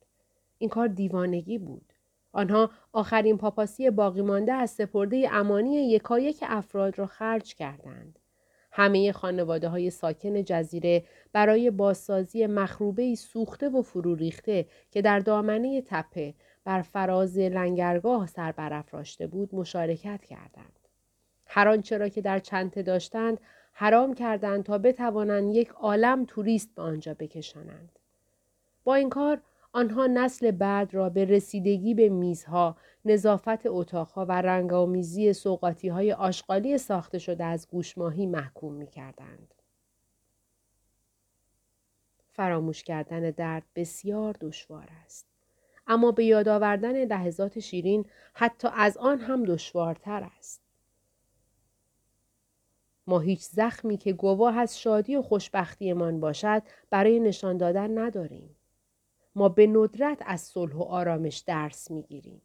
این 0.58 0.70
کار 0.70 0.88
دیوانگی 0.88 1.58
بود. 1.58 1.92
آنها 2.32 2.70
آخرین 2.92 3.38
پاپاسی 3.38 3.90
باقی 3.90 4.22
مانده 4.22 4.52
از 4.52 4.70
سپرده 4.70 5.28
امانی 5.32 5.90
یکایک 5.90 6.44
افراد 6.48 6.98
را 6.98 7.06
خرج 7.06 7.54
کردند. 7.54 8.18
همه 8.72 9.12
خانواده 9.12 9.68
های 9.68 9.90
ساکن 9.90 10.44
جزیره 10.44 11.04
برای 11.32 11.70
بازسازی 11.70 12.46
مخروبه 12.46 13.14
سوخته 13.14 13.68
و 13.68 13.82
فرو 13.82 14.14
ریخته 14.14 14.66
که 14.90 15.02
در 15.02 15.18
دامنه 15.18 15.82
تپه 15.86 16.34
بر 16.64 16.82
فراز 16.82 17.38
لنگرگاه 17.38 18.26
سر 18.26 18.52
برافراشته 18.52 19.26
بود 19.26 19.54
مشارکت 19.54 20.24
کردند. 20.24 20.75
هر 21.46 21.68
آنچه 21.68 21.98
را 21.98 22.08
که 22.08 22.20
در 22.20 22.38
چنته 22.38 22.82
داشتند 22.82 23.40
حرام 23.72 24.14
کردند 24.14 24.64
تا 24.64 24.78
بتوانند 24.78 25.54
یک 25.54 25.68
عالم 25.68 26.24
توریست 26.24 26.74
به 26.74 26.82
آنجا 26.82 27.14
بکشانند. 27.14 27.98
با 28.84 28.94
این 28.94 29.10
کار 29.10 29.40
آنها 29.72 30.06
نسل 30.06 30.50
بعد 30.50 30.94
را 30.94 31.08
به 31.08 31.24
رسیدگی 31.24 31.94
به 31.94 32.08
میزها، 32.08 32.76
نظافت 33.04 33.66
اتاقها 33.66 34.26
و 34.26 34.32
رنگامیزی 34.32 35.32
سوقاتی 35.32 35.88
های 35.88 36.12
آشغالی 36.12 36.78
ساخته 36.78 37.18
شده 37.18 37.44
از 37.44 37.68
گوشماهی 37.68 38.26
محکوم 38.26 38.72
می 38.74 38.86
کردند. 38.86 39.54
فراموش 42.32 42.84
کردن 42.84 43.30
درد 43.30 43.62
بسیار 43.74 44.36
دشوار 44.40 44.88
است. 45.04 45.26
اما 45.86 46.12
به 46.12 46.24
یاد 46.24 46.48
آوردن 46.48 47.04
لحظات 47.04 47.58
شیرین 47.58 48.06
حتی 48.34 48.68
از 48.74 48.96
آن 48.96 49.18
هم 49.20 49.44
دشوارتر 49.44 50.28
است. 50.38 50.65
ما 53.06 53.18
هیچ 53.20 53.42
زخمی 53.42 53.96
که 53.96 54.12
گواه 54.12 54.58
از 54.58 54.80
شادی 54.80 55.16
و 55.16 55.22
خوشبختیمان 55.22 56.20
باشد 56.20 56.62
برای 56.90 57.20
نشان 57.20 57.56
دادن 57.56 57.98
نداریم. 57.98 58.56
ما 59.34 59.48
به 59.48 59.66
ندرت 59.66 60.22
از 60.26 60.40
صلح 60.40 60.74
و 60.74 60.82
آرامش 60.82 61.38
درس 61.38 61.90
می‌گیریم. 61.90 62.42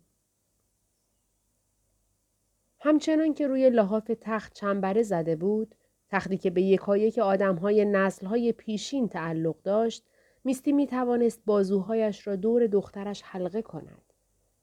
همچنان 2.80 3.34
که 3.34 3.48
روی 3.48 3.70
لحاف 3.70 4.12
تخت 4.22 4.54
چنبره 4.54 5.04
زده 5.04 5.36
بود، 5.36 5.76
تختی 6.10 6.38
که 6.38 6.50
به 6.50 6.62
یکایک 6.62 7.20
آدمهای 7.20 7.86
نسلهای 7.86 8.52
پیشین 8.52 9.10
تعلق 9.10 9.56
داشت، 9.64 10.04
میستی 10.44 10.72
می 10.72 10.88
توانست 10.88 11.42
بازوهایش 11.46 12.28
را 12.28 12.36
دور 12.36 12.68
دخترش 12.68 13.22
حلقه 13.22 13.62
کند. 13.62 14.14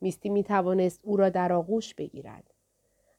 میستی 0.00 0.28
می 0.28 0.44
توانست 0.44 1.00
او 1.02 1.16
را 1.16 1.28
در 1.28 1.52
آغوش 1.52 1.94
بگیرد. 1.94 2.54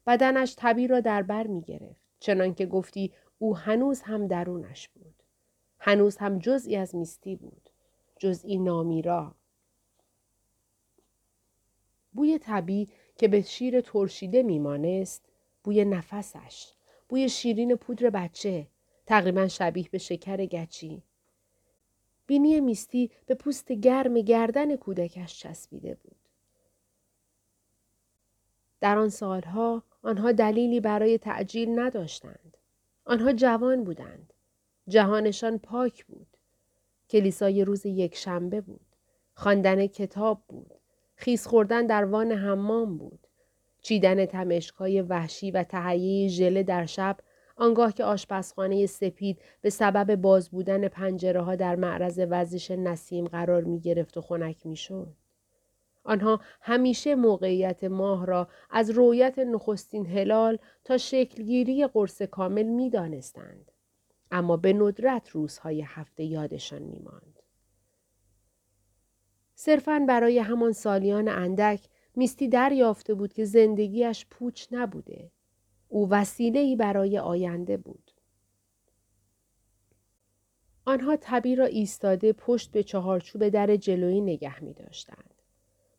بدنش 0.07 0.55
طبی 0.57 0.87
را 0.87 0.99
در 0.99 1.21
بر 1.21 1.47
می 1.47 1.61
گرفت. 1.61 2.08
چنان 2.19 2.53
که 2.53 2.65
گفتی 2.65 3.13
او 3.39 3.57
هنوز 3.57 4.01
هم 4.01 4.27
درونش 4.27 4.87
بود. 4.87 5.23
هنوز 5.79 6.17
هم 6.17 6.39
جزئی 6.39 6.75
از 6.75 6.95
میستی 6.95 7.35
بود. 7.35 7.69
جزئی 8.19 8.57
نامیرا. 8.57 9.35
بوی 12.13 12.39
طبی 12.39 12.89
که 13.17 13.27
به 13.27 13.41
شیر 13.41 13.81
ترشیده 13.81 14.43
میمانست 14.43 15.25
بوی 15.63 15.85
نفسش 15.85 16.73
بوی 17.09 17.29
شیرین 17.29 17.75
پودر 17.75 18.09
بچه 18.09 18.67
تقریبا 19.05 19.47
شبیه 19.47 19.89
به 19.91 19.97
شکر 19.97 20.45
گچی 20.45 21.03
بینی 22.27 22.61
میستی 22.61 23.11
به 23.25 23.35
پوست 23.35 23.71
گرم 23.71 24.13
گردن 24.21 24.75
کودکش 24.75 25.39
چسبیده 25.39 25.95
بود 25.95 26.15
در 28.79 28.97
آن 28.97 29.09
سالها 29.09 29.83
آنها 30.03 30.31
دلیلی 30.31 30.79
برای 30.79 31.17
تعجیل 31.17 31.79
نداشتند. 31.79 32.57
آنها 33.05 33.33
جوان 33.33 33.83
بودند. 33.83 34.33
جهانشان 34.87 35.57
پاک 35.57 36.05
بود. 36.05 36.37
کلیسای 37.09 37.65
روز 37.65 37.85
یک 37.85 38.15
شنبه 38.15 38.61
بود. 38.61 38.85
خواندن 39.33 39.87
کتاب 39.87 40.43
بود. 40.47 40.73
خیز 41.15 41.47
خوردن 41.47 41.87
در 41.87 42.05
وان 42.05 42.31
حمام 42.31 42.97
بود. 42.97 43.27
چیدن 43.81 44.25
تمشکای 44.25 45.01
وحشی 45.01 45.51
و 45.51 45.63
تهیه 45.63 46.27
ژله 46.27 46.63
در 46.63 46.85
شب 46.85 47.17
آنگاه 47.55 47.93
که 47.93 48.03
آشپزخانه 48.03 48.85
سپید 48.85 49.41
به 49.61 49.69
سبب 49.69 50.15
باز 50.15 50.49
بودن 50.49 50.87
پنجره 50.87 51.41
ها 51.41 51.55
در 51.55 51.75
معرض 51.75 52.19
وزش 52.29 52.71
نسیم 52.71 53.25
قرار 53.27 53.63
می 53.63 53.79
گرفت 53.79 54.17
و 54.17 54.21
خنک 54.21 54.65
می 54.65 54.75
شد. 54.75 55.13
آنها 56.09 56.41
همیشه 56.61 57.15
موقعیت 57.15 57.83
ماه 57.83 58.25
را 58.25 58.47
از 58.69 58.89
رویت 58.89 59.39
نخستین 59.39 60.05
هلال 60.05 60.57
تا 60.83 60.97
شکلگیری 60.97 61.87
قرص 61.87 62.21
کامل 62.21 62.63
می 62.63 62.89
دانستند. 62.89 63.71
اما 64.31 64.57
به 64.57 64.73
ندرت 64.73 65.29
روزهای 65.29 65.81
هفته 65.81 66.23
یادشان 66.23 66.81
می 66.81 66.99
ماند. 66.99 67.39
صرفاً 69.55 70.05
برای 70.07 70.39
همان 70.39 70.71
سالیان 70.71 71.27
اندک 71.27 71.87
میستی 72.15 72.47
دریافته 72.47 73.13
بود 73.13 73.33
که 73.33 73.45
زندگیش 73.45 74.25
پوچ 74.29 74.67
نبوده. 74.71 75.31
او 75.87 76.09
وسیله 76.09 76.59
ای 76.59 76.75
برای 76.75 77.19
آینده 77.19 77.77
بود. 77.77 78.11
آنها 80.85 81.15
طبی 81.15 81.55
را 81.55 81.65
ایستاده 81.65 82.33
پشت 82.33 82.71
به 82.71 82.83
چهارچوب 82.83 83.49
در 83.49 83.75
جلویی 83.75 84.21
نگه 84.21 84.63
می 84.63 84.73
داشتند. 84.73 85.38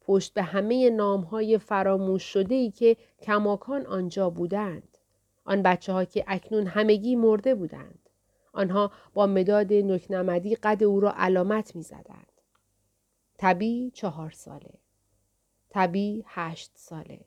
پشت 0.00 0.34
به 0.34 0.42
همه 0.42 0.90
نامهای 0.90 1.58
فراموش 1.58 2.22
شده 2.22 2.54
ای 2.54 2.70
که 2.70 2.96
کماکان 3.22 3.86
آنجا 3.86 4.30
بودند. 4.30 4.98
آن 5.44 5.62
بچه 5.62 5.92
ها 5.92 6.04
که 6.04 6.24
اکنون 6.26 6.66
همگی 6.66 7.16
مرده 7.16 7.54
بودند. 7.54 8.08
آنها 8.52 8.92
با 9.14 9.26
مداد 9.26 9.72
نکنمدی 9.72 10.54
قد 10.54 10.84
او 10.84 11.00
را 11.00 11.12
علامت 11.16 11.76
می 11.76 11.82
زدند. 11.82 12.26
طبی 13.38 13.90
چهار 13.94 14.30
ساله. 14.30 14.74
طبی 15.70 16.24
هشت 16.26 16.70
ساله. 16.74 17.20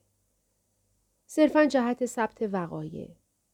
صرفا 1.25 1.65
جهت 1.65 2.05
ثبت 2.05 2.41
وقایع. 2.41 3.09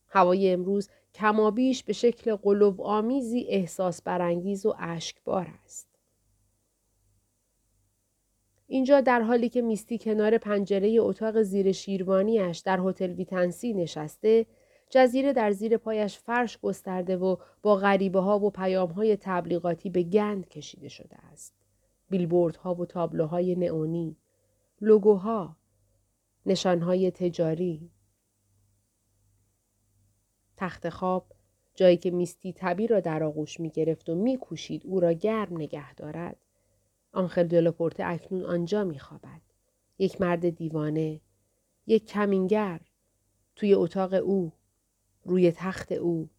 هوای 0.07 0.53
امروز 0.53 0.89
کمابیش 1.13 1.83
به 1.83 1.93
شکل 1.93 2.35
قلوب 2.35 2.81
آمیزی 2.81 3.45
احساس 3.49 4.01
برانگیز 4.01 4.65
و 4.65 4.75
اشکبار 4.79 5.47
است. 5.63 5.88
اینجا 8.71 9.01
در 9.01 9.21
حالی 9.21 9.49
که 9.49 9.61
میستی 9.61 9.97
کنار 9.97 10.37
پنجره 10.37 10.97
اتاق 10.99 11.41
زیر 11.41 11.71
شیروانیش 11.71 12.57
در 12.57 12.79
هتل 12.79 13.11
ویتنسی 13.11 13.73
نشسته، 13.73 14.45
جزیره 14.89 15.33
در 15.33 15.51
زیر 15.51 15.77
پایش 15.77 16.17
فرش 16.19 16.59
گسترده 16.59 17.17
و 17.17 17.35
با 17.61 17.75
غریبه 17.75 18.19
ها 18.19 18.39
و 18.39 18.49
پیام 18.49 18.89
های 18.89 19.17
تبلیغاتی 19.17 19.89
به 19.89 20.03
گند 20.03 20.49
کشیده 20.49 20.87
شده 20.87 21.15
است. 21.31 21.53
ها 22.63 22.75
و 22.75 22.85
تابلوهای 22.85 23.55
نئونی، 23.55 24.17
لوگوها، 24.81 25.55
نشانهای 26.45 27.11
تجاری، 27.11 27.91
تخت 30.57 30.89
خواب 30.89 31.25
جایی 31.75 31.97
که 31.97 32.11
میستی 32.11 32.53
طبی 32.53 32.87
را 32.87 32.99
در 32.99 33.23
آغوش 33.23 33.59
می 33.59 33.69
گرفت 33.69 34.09
و 34.09 34.15
می 34.15 34.37
کوشید 34.37 34.81
او 34.85 34.99
را 34.99 35.13
گرم 35.13 35.57
نگه 35.57 35.93
دارد. 35.93 36.48
آنخل 37.11 37.47
دلوپورته 37.47 38.03
اکنون 38.05 38.45
آنجا 38.45 38.83
می 38.83 38.99
خوابد. 38.99 39.41
یک 39.99 40.21
مرد 40.21 40.49
دیوانه، 40.49 41.21
یک 41.87 42.05
کمینگر، 42.05 42.79
توی 43.55 43.73
اتاق 43.73 44.13
او، 44.13 44.51
روی 45.23 45.51
تخت 45.51 45.91
او، 45.91 46.29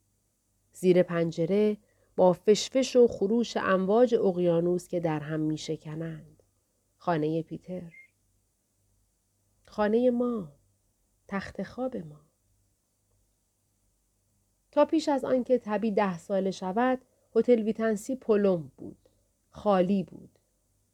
زیر 0.72 1.02
پنجره 1.02 1.76
با 2.16 2.32
فشفش 2.32 2.96
و 2.96 3.06
خروش 3.06 3.56
امواج 3.56 4.14
اقیانوس 4.14 4.88
که 4.88 5.00
در 5.00 5.20
هم 5.20 5.40
می 5.40 5.58
شکنند. 5.58 6.42
خانه 6.96 7.42
پیتر. 7.42 7.92
خانه 9.66 10.10
ما. 10.10 10.52
تخت 11.28 11.62
خواب 11.62 11.96
ما. 11.96 12.20
تا 14.70 14.84
پیش 14.84 15.08
از 15.08 15.24
آنکه 15.24 15.58
تبی 15.58 15.90
ده 15.90 16.18
ساله 16.18 16.50
شود 16.50 16.98
هتل 17.36 17.62
ویتنسی 17.62 18.16
پلم 18.16 18.72
بود 18.76 19.08
خالی 19.50 20.02
بود 20.02 20.38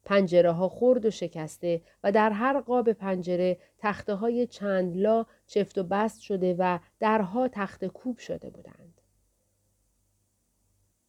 پنجره 0.07 0.51
ها 0.51 0.69
خرد 0.69 1.05
و 1.05 1.11
شکسته 1.11 1.81
و 2.03 2.11
در 2.11 2.31
هر 2.31 2.59
قاب 2.59 2.93
پنجره 2.93 3.57
تخته 3.77 4.13
های 4.15 4.47
چند 4.47 4.97
لا 4.97 5.25
چفت 5.47 5.77
و 5.77 5.83
بست 5.83 6.21
شده 6.21 6.55
و 6.59 6.79
درها 6.99 7.47
تخت 7.47 7.85
کوب 7.85 8.17
شده 8.17 8.49
بودند. 8.49 9.01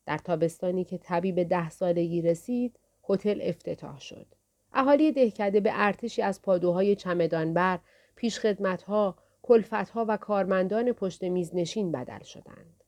در 0.07 0.19
تابستانی 0.19 0.85
که 0.85 0.99
طبیب 0.99 1.43
ده 1.43 1.71
سالگی 1.71 2.23
رسید، 2.23 2.79
هتل 3.09 3.41
افتتاح 3.43 4.01
شد. 4.01 4.27
اهالی 4.73 5.13
دهکده 5.13 5.61
به 5.61 5.71
ارتشی 5.73 6.23
از 6.23 6.43
پادوهای 6.43 6.97
چمدانبر، 6.97 7.79
پیشخدمتها، 8.17 9.17
کلفتها 9.43 10.05
و 10.09 10.17
کارمندان 10.17 10.93
پشت 10.93 11.25
میز 11.25 11.55
نشین 11.55 11.93
بدل 11.93 12.23
شدند. 12.23 12.85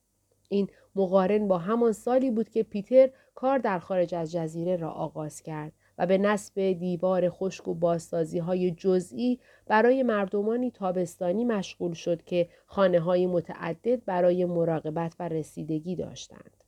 این 0.48 0.68
مقارن 0.94 1.48
با 1.48 1.58
همان 1.58 1.92
سالی 1.92 2.30
بود 2.30 2.48
که 2.48 2.62
پیتر 2.62 3.10
کار 3.34 3.58
در 3.58 3.78
خارج 3.78 4.14
از 4.14 4.32
جزیره 4.32 4.76
را 4.76 4.90
آغاز 4.90 5.42
کرد 5.42 5.72
و 6.00 6.06
به 6.06 6.18
نصب 6.18 6.60
دیوار 6.60 7.28
خشک 7.28 7.68
و 7.68 7.74
بازسازی 7.74 8.38
های 8.38 8.70
جزئی 8.70 9.38
برای 9.66 10.02
مردمانی 10.02 10.70
تابستانی 10.70 11.44
مشغول 11.44 11.92
شد 11.92 12.22
که 12.22 12.48
خانه 12.66 13.00
های 13.00 13.26
متعدد 13.26 14.04
برای 14.04 14.44
مراقبت 14.44 15.14
و 15.18 15.28
رسیدگی 15.28 15.96
داشتند. 15.96 16.64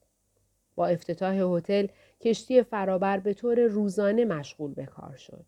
با 0.75 0.87
افتتاح 0.87 1.35
هتل 1.35 1.87
کشتی 2.21 2.63
فرابر 2.63 3.19
به 3.19 3.35
طور 3.35 3.61
روزانه 3.61 4.25
مشغول 4.25 4.75
به 4.75 4.87
کار 4.87 5.17
شد. 5.17 5.45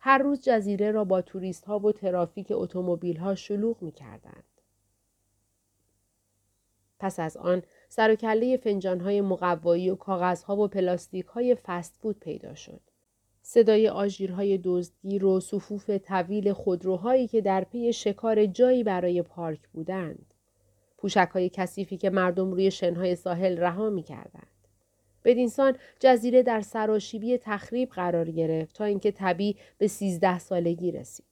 هر 0.00 0.18
روز 0.18 0.42
جزیره 0.42 0.90
را 0.90 1.04
با 1.04 1.22
توریست 1.22 1.64
ها 1.64 1.78
و 1.78 1.92
ترافیک 1.92 2.48
اتومبیل 2.50 3.16
ها 3.16 3.34
شلوغ 3.34 3.82
می 3.82 3.92
کردند. 3.92 4.44
پس 6.98 7.20
از 7.20 7.36
آن 7.36 7.62
سر 7.88 8.10
و 8.10 8.14
کله 8.14 8.56
فنجان 8.56 9.20
مقوایی 9.20 9.90
و 9.90 9.94
کاغذ 9.94 10.42
ها 10.42 10.56
و 10.56 10.68
پلاستیک 10.68 11.26
های 11.26 11.54
فست 11.54 11.96
فود 12.02 12.18
پیدا 12.20 12.54
شد. 12.54 12.89
صدای 13.52 13.88
آژیرهای 13.88 14.60
دزدگیر 14.64 15.24
و 15.24 15.40
صفوف 15.40 15.90
طویل 15.90 16.52
خودروهایی 16.52 17.28
که 17.28 17.40
در 17.40 17.64
پی 17.64 17.92
شکار 17.92 18.46
جایی 18.46 18.84
برای 18.84 19.22
پارک 19.22 19.60
بودند. 19.72 20.34
پوشک 20.98 21.28
های 21.34 21.48
کثیفی 21.48 21.96
که 21.96 22.10
مردم 22.10 22.50
روی 22.50 22.70
شنهای 22.70 23.16
ساحل 23.16 23.58
رها 23.58 23.90
می 23.90 24.02
کردند. 24.02 24.66
بدینسان 25.24 25.76
جزیره 26.00 26.42
در 26.42 26.60
سراشیبی 26.60 27.38
تخریب 27.38 27.90
قرار 27.90 28.30
گرفت 28.30 28.74
تا 28.74 28.84
اینکه 28.84 29.10
طبی 29.10 29.56
به 29.78 29.86
سیزده 29.86 30.38
سالگی 30.38 30.92
رسید. 30.92 31.26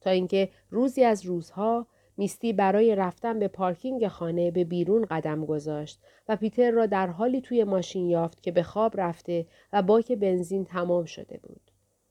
تا 0.00 0.10
اینکه 0.10 0.48
روزی 0.70 1.04
از 1.04 1.26
روزها 1.26 1.86
میستی 2.20 2.52
برای 2.52 2.94
رفتن 2.94 3.38
به 3.38 3.48
پارکینگ 3.48 4.08
خانه 4.08 4.50
به 4.50 4.64
بیرون 4.64 5.06
قدم 5.10 5.44
گذاشت 5.44 6.00
و 6.28 6.36
پیتر 6.36 6.70
را 6.70 6.86
در 6.86 7.06
حالی 7.06 7.40
توی 7.40 7.64
ماشین 7.64 8.06
یافت 8.06 8.42
که 8.42 8.52
به 8.52 8.62
خواب 8.62 9.00
رفته 9.00 9.46
و 9.72 9.82
باک 9.82 10.12
بنزین 10.12 10.64
تمام 10.64 11.04
شده 11.04 11.38
بود. 11.42 11.60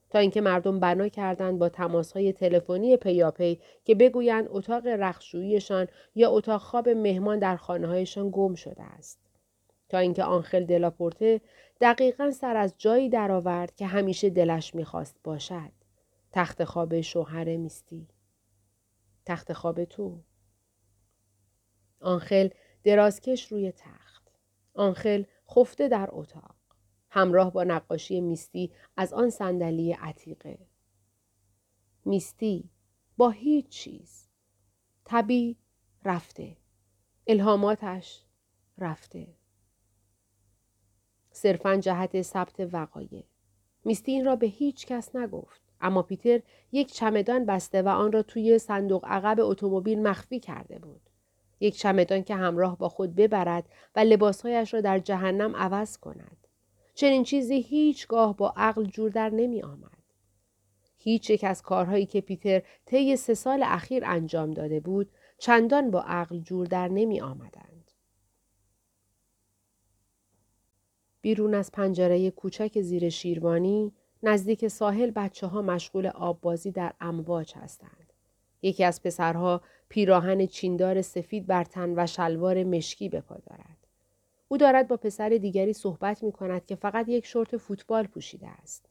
تا 0.09 0.19
اینکه 0.19 0.41
مردم 0.41 0.79
بنا 0.79 1.07
کردند 1.07 1.59
با 1.59 1.69
تماسهای 1.69 2.33
تلفنی 2.33 2.97
پیاپی 2.97 3.59
که 3.85 3.95
بگویند 3.95 4.47
اتاق 4.49 4.87
رخشوییشان 4.87 5.87
یا 6.15 6.31
اتاق 6.31 6.61
خواب 6.61 6.89
مهمان 6.89 7.39
در 7.39 7.55
خانه 7.55 7.87
هایشان 7.87 8.29
گم 8.33 8.55
شده 8.55 8.83
است. 8.83 9.19
تا 9.89 9.97
اینکه 9.97 10.23
آنخل 10.23 10.65
دلاپورته 10.65 11.41
دقیقا 11.81 12.31
سر 12.31 12.57
از 12.57 12.73
جایی 12.77 13.09
درآورد 13.09 13.75
که 13.75 13.85
همیشه 13.85 14.29
دلش 14.29 14.75
می‌خواست 14.75 15.15
باشد. 15.23 15.71
تخت 16.31 16.63
خواب 16.63 17.01
شوهر 17.01 17.57
میستی. 17.57 18.07
تخت 19.29 19.53
خواب 19.53 19.83
تو. 19.85 20.23
آنخل 21.99 22.49
درازکش 22.83 23.51
روی 23.51 23.71
تخت. 23.71 24.31
آنخل 24.73 25.23
خفته 25.49 25.87
در 25.87 26.09
اتاق. 26.11 26.55
همراه 27.09 27.53
با 27.53 27.63
نقاشی 27.63 28.21
میستی 28.21 28.71
از 28.97 29.13
آن 29.13 29.29
صندلی 29.29 29.91
عتیقه. 29.91 30.67
میستی 32.05 32.69
با 33.17 33.29
هیچ 33.29 33.69
چیز. 33.69 34.27
طبی 35.05 35.57
رفته. 36.05 36.57
الهاماتش 37.27 38.25
رفته. 38.77 39.35
صرفا 41.31 41.75
جهت 41.77 42.21
ثبت 42.21 42.59
وقایع. 42.59 43.23
میستی 43.85 44.11
این 44.11 44.25
را 44.25 44.35
به 44.35 44.47
هیچ 44.47 44.85
کس 44.85 45.15
نگفت. 45.15 45.68
اما 45.81 46.01
پیتر 46.01 46.41
یک 46.71 46.93
چمدان 46.93 47.45
بسته 47.45 47.81
و 47.81 47.87
آن 47.87 48.11
را 48.11 48.23
توی 48.23 48.59
صندوق 48.59 49.05
عقب 49.05 49.39
اتومبیل 49.39 50.01
مخفی 50.01 50.39
کرده 50.39 50.79
بود. 50.79 51.01
یک 51.59 51.77
چمدان 51.77 52.23
که 52.23 52.35
همراه 52.35 52.77
با 52.77 52.89
خود 52.89 53.15
ببرد 53.15 53.65
و 53.95 53.99
لباسهایش 53.99 54.73
را 54.73 54.81
در 54.81 54.99
جهنم 54.99 55.55
عوض 55.55 55.97
کند. 55.97 56.47
چنین 56.93 57.23
چیزی 57.23 57.61
هیچگاه 57.61 58.37
با 58.37 58.53
عقل 58.57 58.83
جور 58.83 59.09
در 59.09 59.29
نمی 59.29 59.61
آمد. 59.61 59.99
هیچ 60.97 61.29
یک 61.29 61.43
از 61.43 61.61
کارهایی 61.61 62.05
که 62.05 62.21
پیتر 62.21 62.61
طی 62.85 63.15
سه 63.15 63.33
سال 63.33 63.63
اخیر 63.63 64.05
انجام 64.05 64.51
داده 64.51 64.79
بود 64.79 65.11
چندان 65.37 65.91
با 65.91 66.01
عقل 66.01 66.39
جور 66.39 66.65
در 66.65 66.87
نمی 66.87 67.21
آمدند. 67.21 67.91
بیرون 71.21 71.53
از 71.53 71.71
پنجره 71.71 72.31
کوچک 72.31 72.81
زیر 72.81 73.09
شیروانی 73.09 73.93
نزدیک 74.23 74.67
ساحل 74.67 75.11
بچه 75.11 75.47
ها 75.47 75.61
مشغول 75.61 76.07
آب 76.07 76.41
بازی 76.41 76.71
در 76.71 76.93
امواج 77.01 77.53
هستند. 77.55 78.13
یکی 78.61 78.83
از 78.83 79.03
پسرها 79.03 79.61
پیراهن 79.89 80.45
چیندار 80.45 81.01
سفید 81.01 81.47
بر 81.47 81.63
تن 81.63 81.93
و 81.97 82.07
شلوار 82.07 82.63
مشکی 82.63 83.09
به 83.09 83.21
پا 83.21 83.35
دارد. 83.35 83.77
او 84.47 84.57
دارد 84.57 84.87
با 84.87 84.97
پسر 84.97 85.29
دیگری 85.29 85.73
صحبت 85.73 86.23
می 86.23 86.31
کند 86.31 86.65
که 86.65 86.75
فقط 86.75 87.09
یک 87.09 87.25
شورت 87.25 87.57
فوتبال 87.57 88.07
پوشیده 88.07 88.47
است. 88.47 88.85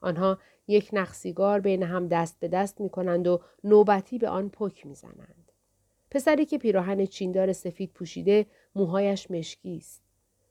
آنها 0.00 0.38
یک 0.68 0.90
نقصیگار 0.92 1.60
بین 1.60 1.82
هم 1.82 2.08
دست 2.08 2.40
به 2.40 2.48
دست 2.48 2.80
می 2.80 2.88
کنند 2.88 3.26
و 3.26 3.40
نوبتی 3.64 4.18
به 4.18 4.28
آن 4.28 4.48
پک 4.48 4.86
می 4.86 4.94
زنند. 4.94 5.52
پسری 6.10 6.44
که 6.44 6.58
پیراهن 6.58 7.06
چیندار 7.06 7.52
سفید 7.52 7.90
پوشیده 7.92 8.46
موهایش 8.74 9.30
مشکی 9.30 9.76
است. 9.76 10.03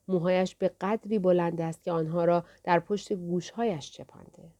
موهایش 0.08 0.56
به 0.56 0.70
قدری 0.80 1.18
بلند 1.18 1.60
است 1.60 1.82
که 1.82 1.92
آنها 1.92 2.24
را 2.24 2.44
در 2.64 2.80
پشت 2.80 3.12
گوشهایش 3.12 3.90
چپانده. 3.92 4.52